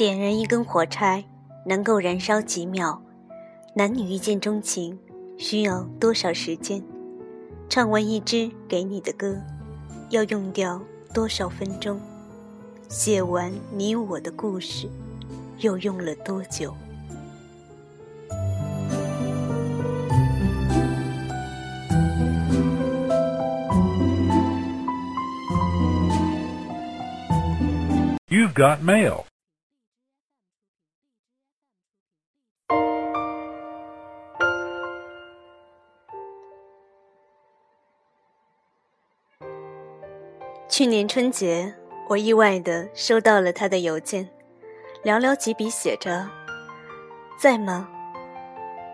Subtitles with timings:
[0.00, 1.22] 点燃一根火柴，
[1.66, 2.98] 能够燃烧几秒；
[3.74, 4.98] 男女一见钟情，
[5.36, 6.82] 需要多少时间？
[7.68, 9.36] 唱完一支给你的歌，
[10.08, 10.80] 要用掉
[11.12, 12.00] 多少分钟？
[12.88, 14.88] 写完你我的故事，
[15.58, 16.74] 又用了多久
[28.30, 29.29] ？You've got mail.
[40.70, 41.74] 去年春节，
[42.08, 44.28] 我意外的收到了他的邮件，
[45.02, 46.30] 寥寥几笔写着
[47.36, 47.88] ：“在吗？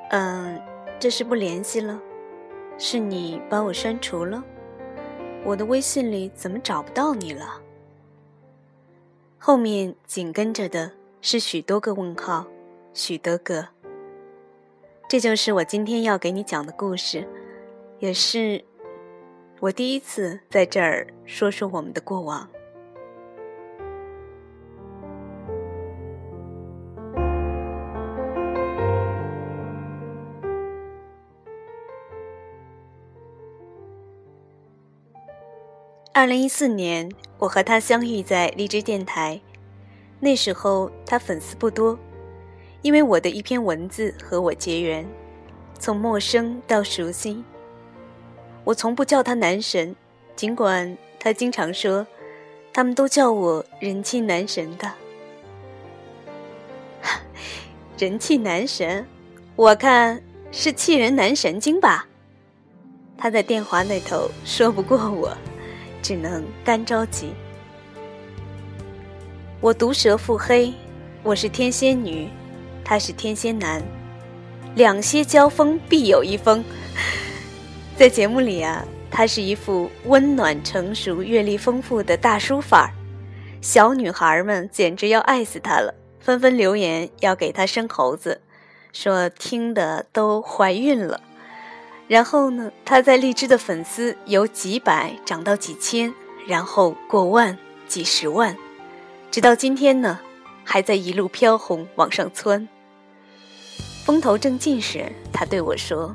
[0.09, 0.59] 嗯，
[0.99, 2.01] 这是不联系了？
[2.79, 4.43] 是你把我删除了？
[5.45, 7.61] 我的微信里怎么找不到你了？”
[9.37, 10.91] 后面紧跟着的
[11.21, 12.47] 是许多个问号，
[12.95, 13.69] 许多个。
[15.11, 17.29] 这就是我今天要给你讲的故事，
[17.99, 18.65] 也是。
[19.59, 22.47] 我第一次在这儿说说我们的过往。
[36.13, 39.41] 二零一四年，我和他相遇在荔枝电台，
[40.21, 41.99] 那时候他粉丝不多，
[42.83, 45.07] 因为我的一篇文字和我结缘，
[45.79, 47.43] 从陌生到熟悉。
[48.67, 49.95] 我从不叫他男神，
[50.35, 52.05] 尽管他经常说，
[52.73, 54.93] 他们都叫我人气男神的。
[57.97, 59.07] 人气男神，
[59.55, 60.21] 我看
[60.51, 62.09] 是气人男神经吧。
[63.17, 65.33] 他在电话那头说不过我，
[66.03, 67.33] 只能干着急。
[69.61, 70.75] 我毒舌腹黑，
[71.23, 72.29] 我是天仙女，
[72.85, 73.81] 他是天仙男，
[74.75, 76.65] 两蝎交锋必有一锋。
[77.97, 82.93] 在节目里啊，他是一副温暖、成熟、阅历丰富的大叔范儿，
[83.63, 88.43] 小女孩们简直要爱死他了，纷纷留言要给他生猴子，
[88.93, 91.23] 说听的都怀孕了。
[92.07, 96.13] 然后呢，他在荔枝的粉丝由几百涨到几千，
[96.47, 97.57] 然后过万、
[97.89, 98.55] 几十万，
[99.31, 100.21] 直到今天呢，
[100.65, 102.69] 还在一路飘红往上窜。
[104.05, 106.15] 风头正劲时，他对我说。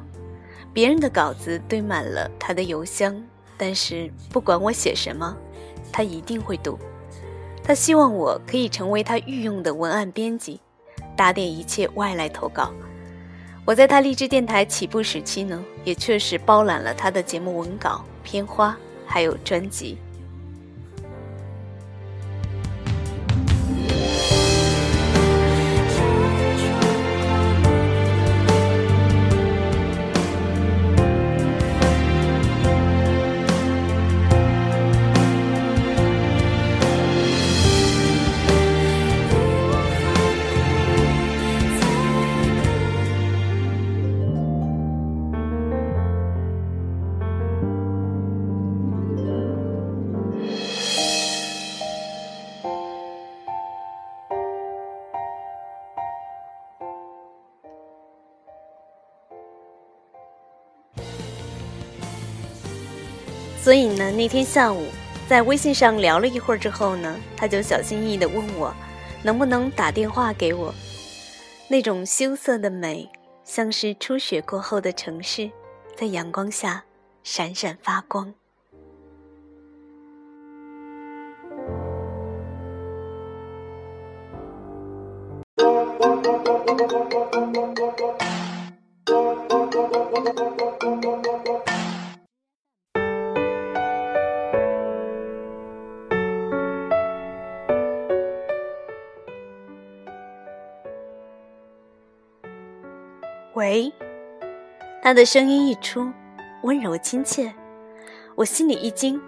[0.74, 3.16] 别人的稿子堆满了他的邮箱，
[3.58, 5.36] 但是不管我写什么，
[5.92, 6.80] 他一定会读。
[7.64, 10.60] 他希望我可以成为他御用的文案编辑，
[11.16, 12.72] 打点一切外来投稿。
[13.66, 19.98] 我在他励志电台起步时期呢，也确实包揽了他的节目文稿、片花，还有专辑。
[63.72, 64.88] 所以呢，那天下午
[65.30, 68.76] 在微信上聊了一会儿之后呢，他就小心翼翼地问我，
[69.24, 70.76] 能不能打电话给我。
[71.70, 73.08] 那种羞涩的美，
[73.46, 75.50] 像是初雪过后的城市，
[75.96, 76.84] 在阳光下
[77.24, 78.34] 闪闪发光。
[105.03, 106.12] 他的声音一出，
[106.62, 107.51] 温柔亲切，
[108.36, 109.19] 我心里一惊，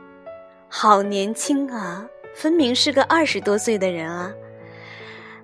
[0.69, 4.31] 好年轻啊，分明是个二十多岁的人啊！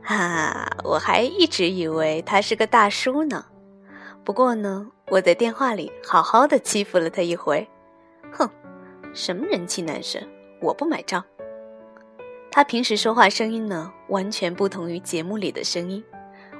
[0.03, 3.43] 啊，我还一直以为他是个大叔呢。
[4.23, 7.67] 不过呢，我在电话里好好的欺负了他一回，
[8.31, 8.47] 哼，
[9.15, 10.23] 什么人气男神，
[10.61, 11.23] 我不买账。
[12.51, 16.03] 他平时说话声音呢，完全不同于节目里的声音，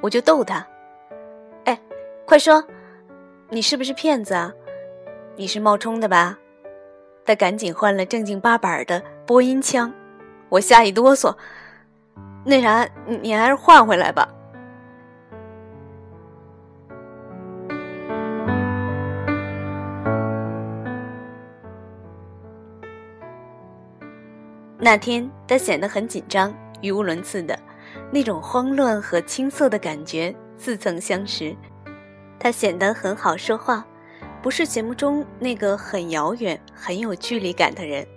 [0.01, 0.65] 我就逗他。
[1.65, 1.79] 哎
[2.25, 2.63] 快说，
[3.51, 4.53] 你是不是骗子啊？
[5.35, 6.37] 你是冒充的吧？
[7.25, 9.91] 他赶紧换了正经八百的播音腔，
[10.49, 11.35] 我吓一哆嗦。
[12.45, 14.29] 那啥，你还是换回来吧。
[24.77, 27.57] 那天他显得很紧张，语无伦次的，
[28.11, 31.55] 那种慌乱和青涩的感觉似曾相识。
[32.39, 33.85] 他显得很好说话，
[34.41, 38.07] 不是节目中那个很遥远、很有距离感的人。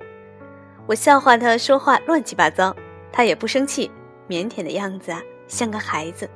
[0.86, 2.74] 我笑话他说话乱七八糟，
[3.12, 3.90] 他也不生气，
[4.28, 6.28] 腼腆的样子啊，像个孩子。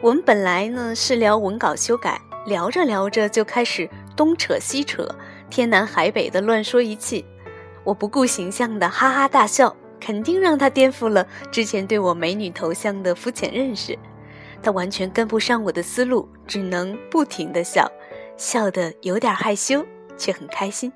[0.00, 5.08] 我们本来呢是聊文稿修改，聊着聊着就开始东扯西扯，
[5.50, 7.24] 天南海北的乱说一气。
[7.84, 13.98] 我不顾形象的哈哈大笑，肯定让他颠覆了之前对我美女头像的肤浅认识。
[14.62, 17.90] 他完全跟不上我的思路，只能不停的笑，
[18.36, 19.84] 笑得有点害羞，
[20.16, 20.92] 却很开心。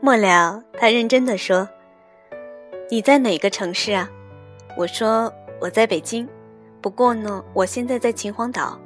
[0.00, 1.68] 末了，他认真的说
[2.90, 4.08] ：“你在哪个城市啊？”
[4.76, 5.32] 我说。
[5.62, 6.26] 我在北京，
[6.80, 8.80] 不过呢，我现在在秦皇岛。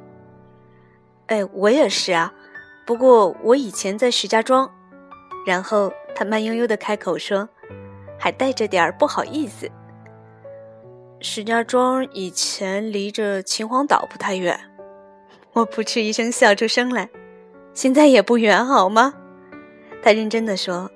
[1.26, 2.34] 哎，我也是啊，
[2.86, 4.70] 不过我以前在石家庄。
[5.46, 7.46] 然后他慢悠悠的开口说，
[8.18, 9.70] 还带着点儿不好意思。
[11.20, 14.58] 石家庄以前离着秦皇岛不太远，
[15.52, 17.08] 我扑哧一声笑出声来。
[17.74, 19.12] 现在也不远，好吗？
[20.02, 20.90] 他认真的说，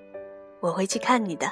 [0.61, 1.51] 我会去看你的。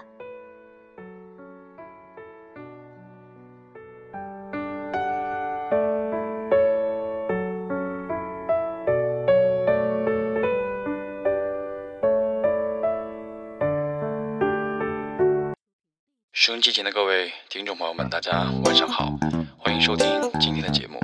[16.56, 19.14] 音机前的各位听众朋友们，大家晚上好，
[19.58, 20.06] 欢迎收听
[20.41, 20.99] 今天的节目。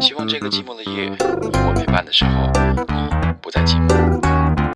[0.00, 2.50] 希望这个寂寞的夜有我陪伴的时候，
[2.88, 4.74] 你不再寂寞。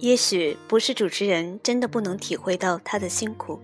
[0.00, 3.60] 也许不是主持人真的不能体会到他的辛苦，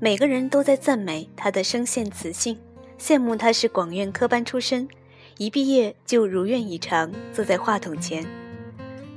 [0.00, 2.58] 每个人都在赞美他的声线磁性。
[2.98, 4.88] 羡慕他是广院科班出身，
[5.36, 8.26] 一毕业就如愿以偿坐在话筒前。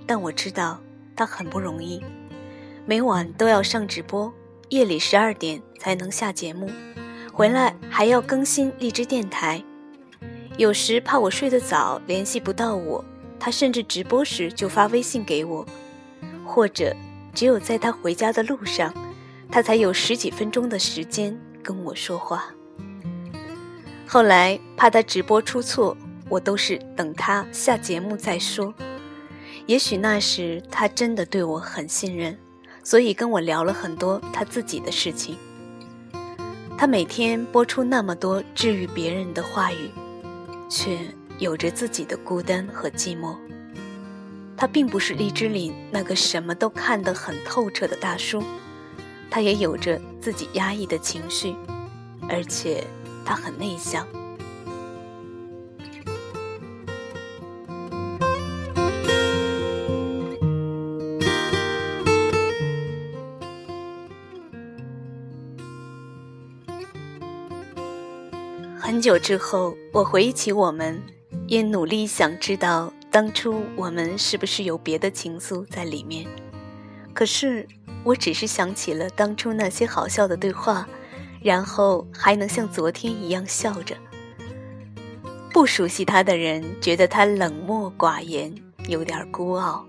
[0.06, 0.80] 但我知道
[1.16, 2.02] 他很不容易，
[2.86, 4.32] 每晚都要上直播，
[4.70, 6.70] 夜里十二点才能下节目，
[7.34, 9.64] 回来还要更新荔枝电台。
[10.58, 13.04] 有时怕我睡得早联系不到我，
[13.40, 15.66] 他甚至直播时就发微信给我，
[16.46, 16.96] 或者
[17.34, 18.94] 只有在他回家的路上，
[19.50, 22.54] 他才有十几分钟的时间跟我说话。
[24.14, 25.96] 后来怕他直播出错，
[26.28, 28.74] 我都是等他下节目再说。
[29.68, 32.38] 也许那时他真的对我很信任，
[32.84, 35.38] 所以跟我聊了很多他自己的事情。
[36.78, 39.90] 他每天播出那么多治愈别人的话语，
[40.68, 40.98] 却
[41.40, 43.38] 有着自己的孤单和寂寞。
[44.58, 48.44] 他并不是荔枝里那个什么都看得很透彻的大叔，
[49.30, 51.56] 他也有着自己压抑的情绪，
[52.28, 52.86] 而且。
[53.26, 54.08] 他很内向。
[68.80, 71.02] 很久之后，我回忆起我们，
[71.48, 76.28] 也努力想知道当初我们是不是有别的情愫在里面。
[77.14, 77.66] 可是，
[78.04, 80.88] 我只是想起了当初那些好笑的对话。
[81.42, 83.96] 然后还能像昨天一样笑着。
[85.52, 88.54] 不熟悉他的人觉得他冷漠寡言，
[88.88, 89.86] 有点孤傲。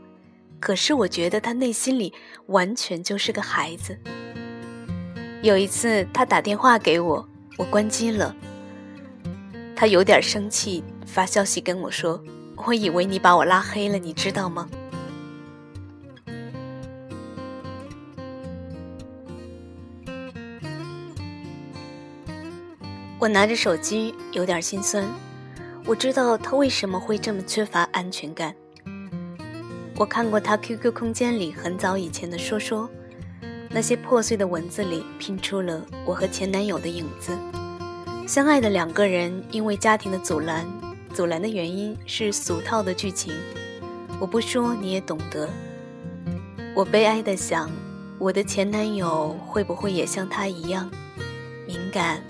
[0.59, 2.13] 可是我觉得他内心里
[2.47, 3.99] 完全就是个孩子。
[5.43, 7.29] 有一次他打电话给我，
[7.59, 8.35] 我关机了。
[9.75, 12.23] 他有点生气，发消息跟我说
[12.67, 14.69] ：“我以为你把我拉黑了，你知道吗？”
[23.23, 25.07] 我拿着手机，有点心酸。
[25.87, 28.53] 我知道他为什么会这么缺乏安全感。
[29.95, 32.91] 我看过他 QQ 空间里很早以前的说说，
[33.71, 37.39] 那些破碎的文字里拼出了我和前男友的影子。
[38.27, 40.67] 相爱的两个人因为家庭的阻拦，
[41.15, 43.33] 阻拦的原因是俗套的剧情。
[44.19, 45.49] 我不说你也懂得。
[46.75, 47.71] 我悲哀的想，
[48.19, 50.91] 我的前男友会不会也像他一样
[51.69, 52.21] 敏感？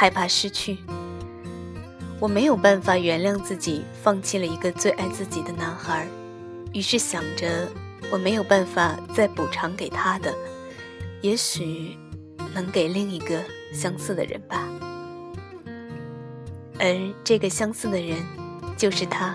[0.00, 0.78] 害怕失去，
[2.20, 6.06] 我没有办法原谅自己放弃了一个最爱自己的男孩，
[6.72, 7.68] 于是想着
[8.08, 10.32] 我没有办法再补偿给他的，
[11.20, 11.96] 也许
[12.54, 13.42] 能给另一个
[13.74, 14.68] 相似的人吧。
[16.78, 16.86] 而
[17.24, 18.24] 这个相似的人，
[18.76, 19.34] 就是他，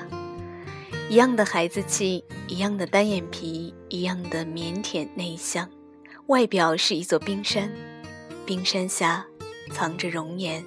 [1.10, 5.70] 一样的孩子气，一样的单眼皮，一样的腼腆内向，
[6.28, 7.70] 外表是一座冰山，
[8.46, 9.26] 冰山下
[9.74, 10.64] 藏着容颜。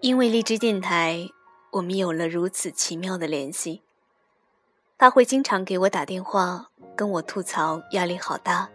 [0.00, 1.28] 因为荔枝电台，
[1.70, 3.82] 我们有了如此奇妙的联系。
[5.02, 8.68] 他会经常给我打电话，跟我吐槽压力好大；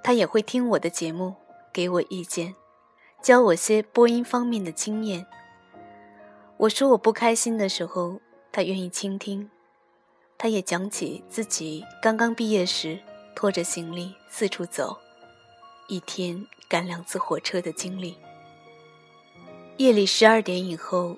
[0.00, 1.34] 他也会听我的节目，
[1.72, 2.54] 给我意见，
[3.20, 5.26] 教我些播音方面的经验。
[6.58, 8.20] 我说我不开心的时候，
[8.52, 9.50] 他愿意倾听。
[10.38, 13.00] 他也讲起自己刚刚毕业时
[13.34, 14.96] 拖着行李四处走，
[15.88, 18.16] 一天赶两次火车的经历。
[19.78, 21.16] 夜里十二点以后，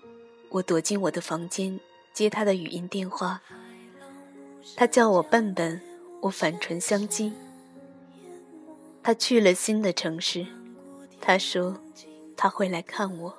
[0.49, 1.78] 我躲进我的房间
[2.14, 3.43] 接他的语音电话。
[4.76, 5.80] 他叫我笨笨，
[6.23, 7.33] 我反唇相讥。
[9.02, 10.47] 他去了新的城市，
[11.21, 11.76] 他说
[12.37, 13.37] 他会来看我。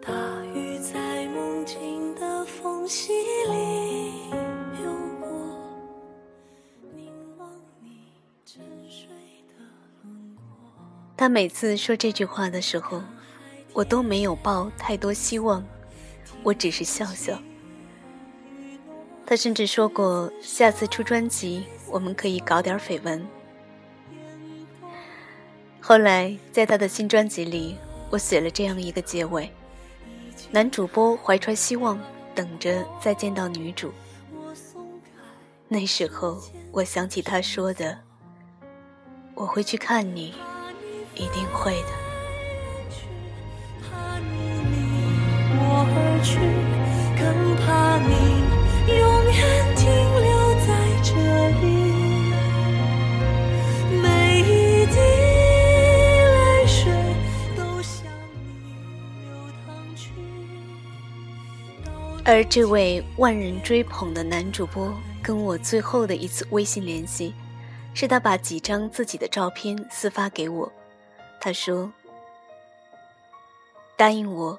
[0.00, 0.12] 大
[0.54, 3.12] 雨在梦境的缝隙
[3.48, 3.94] 里。
[11.16, 13.00] 他每次说这句话的时候，
[13.72, 15.64] 我都没有抱太多希望，
[16.44, 17.36] 我只是笑笑。
[19.26, 23.26] 他甚至说过，下次出专辑我们可以搞点绯闻。
[25.80, 27.76] 后来在他的新专辑里，
[28.10, 29.50] 我写了这样一个结尾：
[30.50, 31.98] 男主播怀揣希望，
[32.34, 33.92] 等着再见到女主。
[35.66, 37.98] 那时候我想起他说的
[39.34, 40.34] ：“我会去看你。”
[41.16, 42.03] 一定会的。
[62.26, 67.34] 而这位万人追捧的男主播，跟我最后的一次微信联系，
[67.92, 70.72] 是他把几张自己的照片私发给我。
[71.38, 71.92] 他说
[73.94, 74.58] ：“答应我，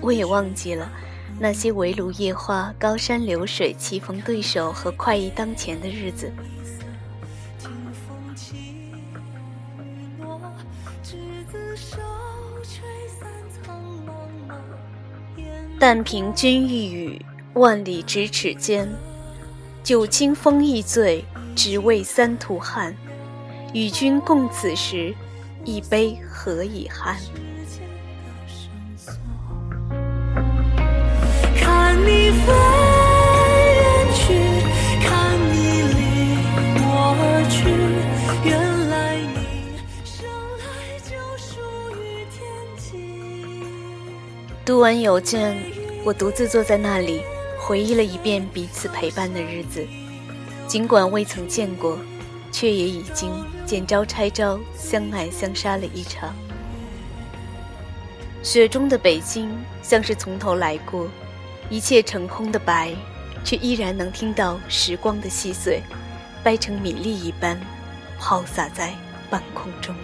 [0.00, 0.90] 我也忘记了
[1.38, 6.32] 那些围炉夜话、高山流水、棋逢对手和快意当前的日子。
[15.78, 18.86] 但凭君一语，万里咫尺间，
[19.82, 21.24] 酒清风亦醉，
[21.56, 22.94] 只为三途汉。
[23.72, 25.14] 与君共此时，
[25.64, 27.16] 一杯何以酣？
[44.90, 45.56] 完邮件，
[46.04, 47.22] 我独自坐在那里，
[47.56, 49.86] 回忆了一遍彼此陪伴的日子，
[50.66, 51.96] 尽管未曾见过。
[52.50, 53.30] 却也已经
[53.64, 56.34] 见招拆招，相爱相杀了一场。
[58.42, 59.48] 雪中的北京
[59.80, 61.06] 像是从头来过，
[61.68, 62.92] 一切成空的白，
[63.44, 65.80] 却依然能听到时光的细碎，
[66.42, 67.56] 掰成米粒一般，
[68.18, 68.92] 抛洒在
[69.30, 69.94] 半空中。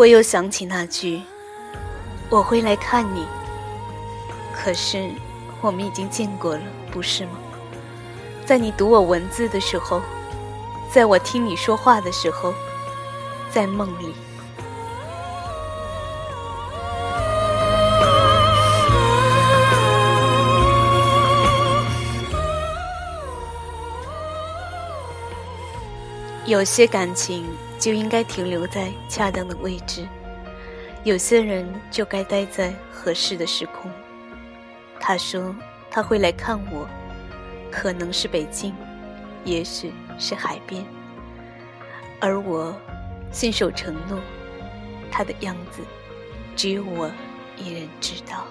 [0.00, 1.20] 我又想起那句，
[2.30, 3.26] 我会来看你。
[4.50, 5.10] 可是
[5.60, 7.32] 我们已经见过了，不是吗？
[8.46, 10.00] 在你读我文字的时候，
[10.90, 12.54] 在我听你说话的时候，
[13.50, 14.14] 在梦里。
[26.46, 27.44] 有些感情。
[27.80, 30.06] 就应该停留在恰当的位置，
[31.02, 33.90] 有些人就该待在合适的时空。
[35.00, 35.56] 他说
[35.90, 36.86] 他会来看我，
[37.72, 38.74] 可能是北京，
[39.44, 40.84] 也许是海边，
[42.20, 42.78] 而我
[43.32, 44.20] 信守承诺，
[45.10, 45.82] 他的样子
[46.54, 47.10] 只有我
[47.56, 48.46] 一人知道。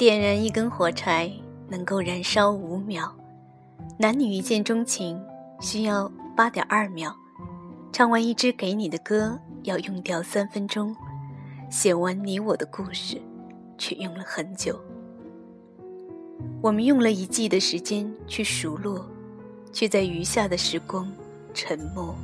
[0.00, 1.30] 点燃一根火柴
[1.68, 3.14] 能够燃烧五秒，
[3.98, 5.22] 男女一见钟情
[5.60, 7.14] 需要八点二秒，
[7.92, 10.96] 唱完一支给你的歌要用掉三分钟，
[11.68, 13.20] 写完你我的故事
[13.76, 14.80] 却用了很久。
[16.62, 19.06] 我们用了一季的时间去熟络，
[19.70, 21.12] 却在余下的时光
[21.52, 22.16] 沉默。